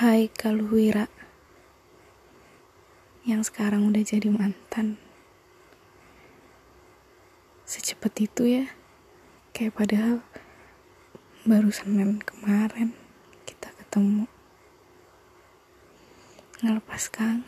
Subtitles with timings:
[0.00, 1.12] Hai Kaluwira.
[3.28, 4.96] Yang sekarang udah jadi mantan.
[7.68, 8.64] Secepat itu ya.
[9.52, 10.16] Kayak padahal
[11.44, 12.96] Baru Senin kemarin
[13.44, 14.24] Kita ketemu.
[16.64, 17.44] Ngelepas kangen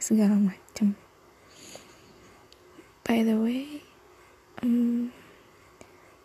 [0.00, 0.96] Segala macem.
[3.04, 3.84] By the way
[4.64, 5.12] um,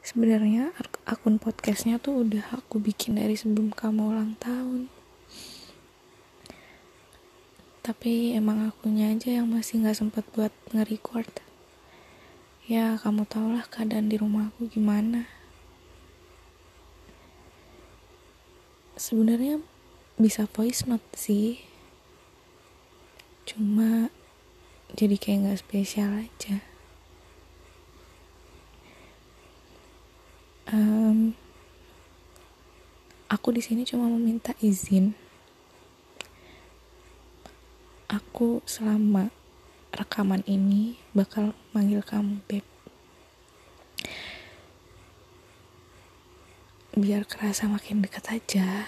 [0.08, 0.72] Sebenarnya
[1.04, 4.93] akun podcastnya tuh udah aku bikin dari sebelum kamu ulang tahun
[7.84, 11.28] tapi emang akunya aja yang masih nggak sempat buat nge-record.
[12.64, 15.28] Ya kamu tau lah keadaan di rumah aku gimana.
[18.96, 19.60] Sebenarnya
[20.16, 21.60] bisa voice note sih.
[23.44, 24.08] Cuma
[24.96, 26.64] jadi kayak nggak spesial aja.
[30.72, 31.36] Um,
[33.28, 35.20] aku di sini cuma meminta izin
[38.44, 39.32] aku selama
[39.96, 42.68] rekaman ini bakal manggil kamu beb.
[46.92, 48.84] Biar kerasa makin dekat aja.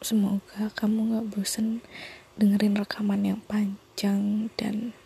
[0.00, 1.84] Semoga kamu gak bosen
[2.40, 4.96] dengerin rekaman yang panjang dan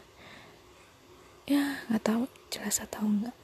[1.51, 3.35] ya nggak tahu jelas atau enggak.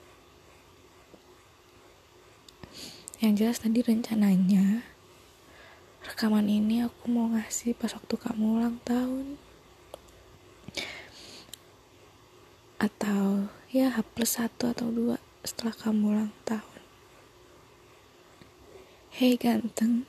[3.19, 4.86] Yang jelas tadi rencananya
[6.09, 9.37] rekaman ini aku mau ngasih pas waktu kamu ulang tahun.
[12.81, 16.81] Atau ya H plus satu atau dua setelah kamu ulang tahun.
[19.20, 20.09] Hei ganteng.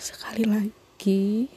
[0.00, 1.52] Sekali lagi.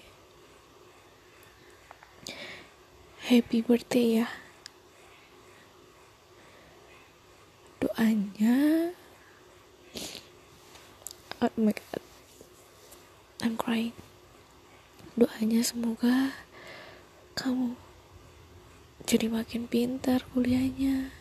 [3.32, 4.28] Happy birthday ya.
[7.80, 8.92] Doanya
[11.38, 12.02] oh my god.
[13.46, 13.94] I'm crying.
[15.14, 16.34] Doanya semoga
[17.38, 17.78] kamu
[19.06, 21.14] jadi makin pintar kuliahnya.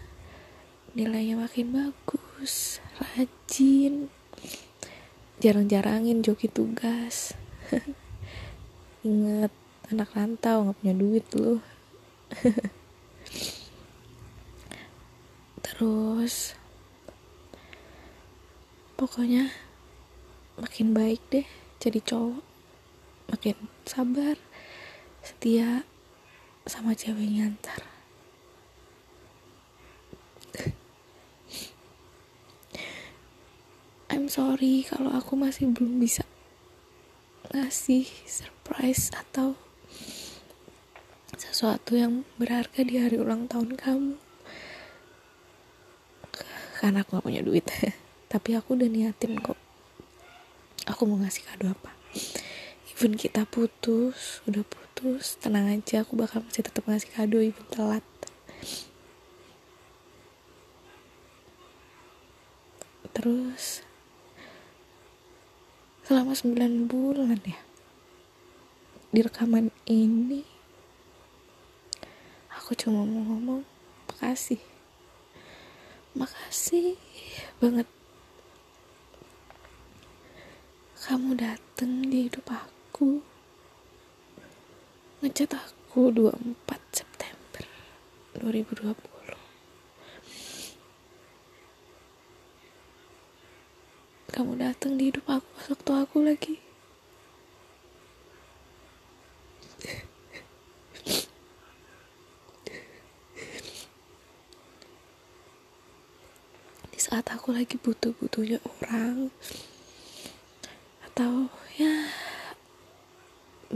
[0.96, 4.08] Nilainya makin bagus rajin.
[5.44, 7.36] Jarang-jarangin joki tugas.
[9.04, 9.52] Inget
[9.92, 11.60] anak rantau nggak punya duit loh.
[15.64, 16.56] Terus
[18.96, 19.65] pokoknya
[20.56, 21.46] makin baik deh
[21.80, 22.44] jadi cowok.
[23.26, 24.38] Makin sabar
[25.20, 25.82] setia
[26.66, 27.82] sama ceweknya ntar
[34.06, 36.22] I'm sorry kalau aku masih belum bisa
[37.52, 39.58] ngasih surprise atau
[41.36, 44.14] sesuatu yang berharga di hari ulang tahun kamu.
[46.80, 47.66] Karena aku gak punya duit.
[48.32, 49.65] Tapi aku udah niatin kok
[50.86, 51.90] aku mau ngasih kado apa?
[52.94, 58.06] Even kita putus udah putus tenang aja aku bakal masih tetap ngasih kado even telat.
[63.10, 63.82] Terus
[66.06, 67.58] selama 9 bulan ya
[69.10, 70.46] di rekaman ini
[72.54, 73.62] aku cuma mau ngomong
[74.06, 74.62] makasih.
[76.14, 76.94] Makasih
[77.58, 77.88] banget
[81.06, 83.22] kamu dateng di hidup aku.
[85.22, 87.62] Ngecat aku 24 September
[88.42, 88.90] 2020
[94.34, 96.54] kamu datang di hidup aku waktu aku lagi.
[106.90, 109.30] Di saat aku lagi butuh-butuhnya orang
[111.16, 111.48] atau
[111.80, 112.12] ya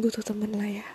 [0.00, 0.88] butuh temen lah ya.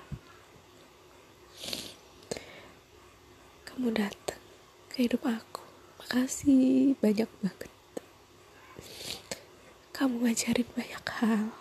[3.69, 4.41] Kamu datang
[4.89, 5.61] ke hidup aku.
[6.01, 7.71] Makasih banyak banget.
[9.93, 11.53] Kamu ngajarin banyak hal.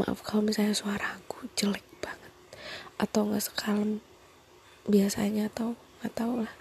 [0.00, 2.32] Maaf kalau misalnya suara aku jelek banget.
[2.96, 4.00] Atau nggak sekalem
[4.88, 6.54] biasanya atau nggak tahu lah.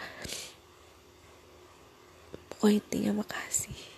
[2.51, 3.93] Pokoknya intinya makasih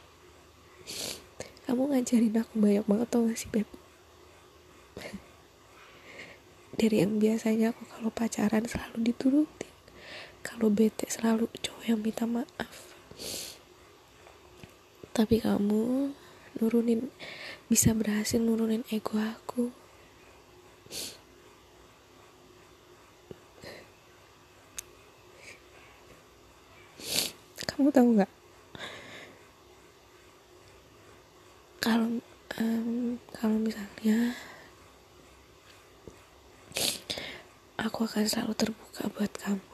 [1.65, 3.65] kamu ngajarin aku banyak banget tau gak sih beb?
[6.79, 9.73] Dari yang biasanya aku kalau pacaran selalu diturutin.
[10.45, 12.93] Kalau bete selalu cowok yang minta maaf.
[15.09, 16.13] Tapi kamu
[16.61, 17.09] nurunin
[17.65, 19.73] bisa berhasil nurunin ego aku.
[27.75, 28.31] Kamu tahu nggak
[31.85, 32.17] kalau
[32.57, 34.33] um, kalau misalnya
[37.95, 39.71] aku akan selalu terbuka buat kamu.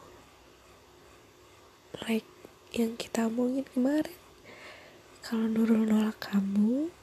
[2.05, 2.29] Like
[2.69, 4.13] yang kita omongin kemarin.
[5.25, 6.93] Kalau Nurul nolak kamu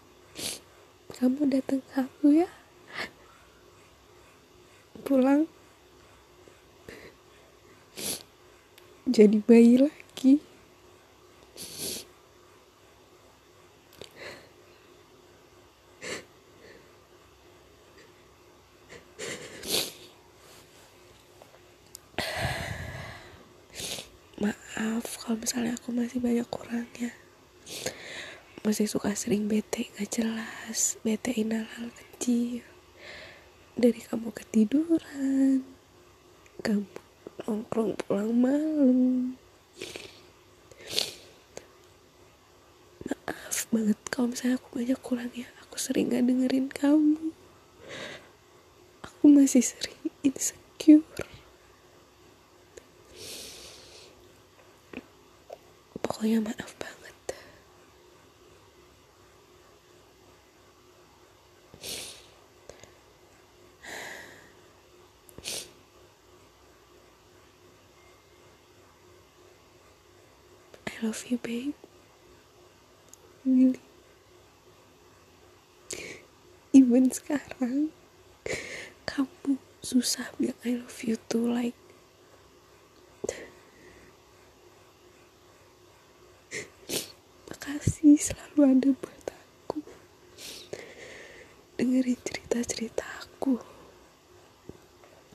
[1.18, 2.46] kamu datang ke aku ya.
[5.02, 5.50] Pulang.
[9.10, 10.38] Jadi bayi lagi
[24.78, 27.10] maaf kalau misalnya aku masih banyak kurangnya.
[28.62, 30.94] Masih suka sering bete gak jelas.
[31.02, 32.62] Betein hal-hal kecil.
[33.74, 35.66] Dari kamu ketiduran.
[36.62, 36.86] Kamu
[37.42, 39.34] nongkrong pulang malam.
[43.02, 47.34] Maaf banget kalau misalnya aku banyak kurangnya aku sering gak dengerin kamu.
[49.02, 51.02] Aku masih sering insecure
[56.18, 57.14] pokoknya maaf banget.
[70.90, 71.78] I love you babe.
[73.46, 73.78] Really?
[76.74, 77.94] Even sekarang
[79.06, 81.78] kamu susah bilang I love you too like
[88.08, 89.84] makasih selalu ada buat aku
[91.76, 93.60] dengerin cerita-cerita aku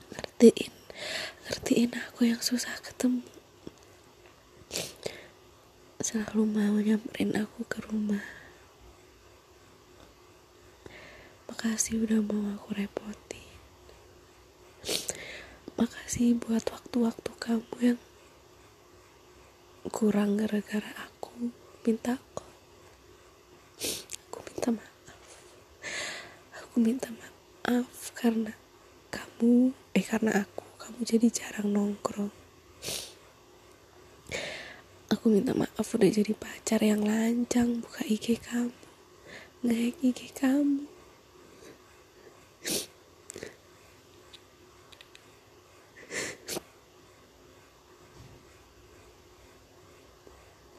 [0.09, 0.73] ngertiin
[1.45, 3.21] ngertiin aku yang susah ketemu
[6.01, 8.25] selalu mau nyamperin aku ke rumah.
[11.45, 13.53] Makasih udah mau aku repotin.
[15.77, 18.01] Makasih buat waktu-waktu kamu yang
[19.93, 21.51] kurang gara-gara aku
[21.83, 22.47] minta kok.
[24.31, 25.19] Aku minta maaf.
[26.73, 28.49] Aku minta maaf karena
[29.13, 32.33] kamu, eh karena aku, kamu jadi jarang nongkrong
[35.13, 38.73] Aku minta maaf udah jadi pacar yang lancang buka IG kamu.
[39.61, 40.89] Nge-hack IG kamu.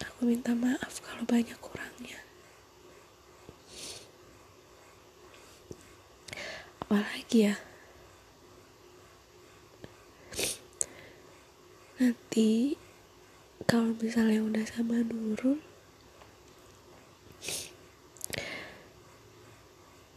[0.03, 2.19] Aku minta maaf kalau banyak kurangnya.
[7.35, 7.59] Apalagi ya?
[11.99, 12.79] Nanti
[13.67, 15.59] kalau misalnya udah sama Nurul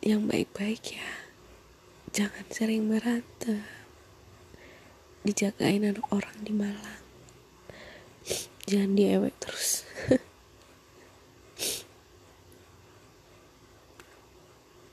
[0.06, 1.10] yang baik-baik ya
[2.14, 3.66] jangan sering berantem.
[5.25, 7.02] Dijagain anak orang di Malang.
[8.69, 9.90] Jangan diewek terus.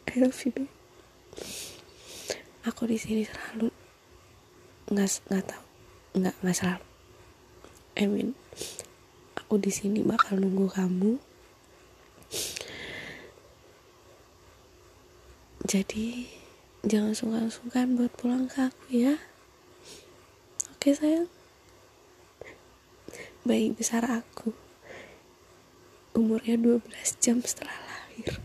[0.08, 0.83] I love you babe
[2.64, 3.68] aku di sini selalu
[4.92, 5.64] nggak nggak tahu
[6.20, 6.86] nggak nggak selalu
[7.94, 8.34] I mean
[9.54, 11.14] aku di sini bakal nunggu kamu.
[15.62, 16.26] Jadi
[16.82, 19.14] jangan sungkan-sungkan buat pulang ke aku ya.
[20.74, 21.30] Oke sayang?
[23.46, 24.50] Bayi besar aku.
[26.18, 26.82] Umurnya 12
[27.22, 28.42] jam setelah lahir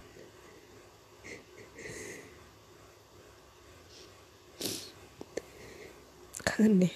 [6.67, 6.91] deh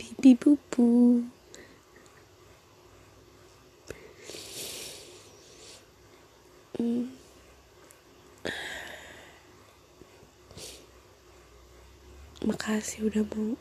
[0.00, 1.20] bibi bubu.
[6.80, 7.12] Hmm.
[12.42, 13.54] makasih udah mau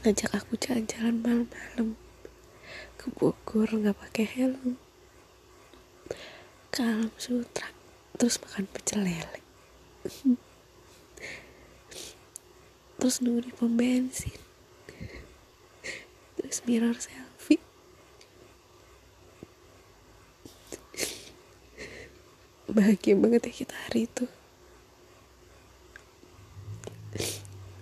[0.00, 1.98] ngajak aku jalan-jalan malam-malam.
[2.94, 4.78] Ke Bogor nggak pakai helm.
[6.70, 7.74] Ke alam sutra
[8.16, 9.40] terus makan pecel lele
[13.06, 14.34] terus nunggu di pom bensin.
[16.34, 17.62] Terus mirror selfie.
[22.66, 24.26] Bahagia banget ya kita hari itu.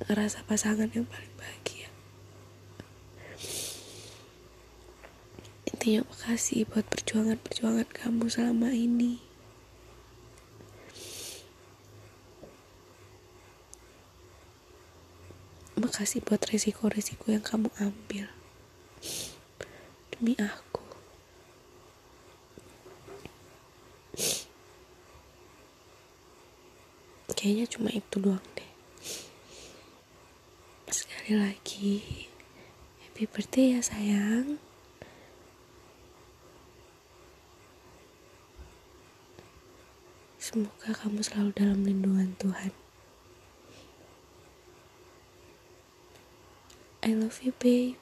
[0.04, 1.88] Ngerasa pasangan yang paling bahagia.
[5.72, 9.24] Intinya makasih buat perjuangan-perjuangan kamu selama ini
[15.74, 18.30] makasih buat resiko-resiko yang kamu ambil.
[20.14, 20.82] Demi aku.
[27.34, 28.72] Kayaknya cuma itu doang deh.
[30.88, 31.92] Sekali lagi
[33.04, 34.62] happy birthday ya sayang.
[40.38, 42.83] Semoga kamu selalu dalam lindungan Tuhan.
[47.04, 47.96] I love you, babe.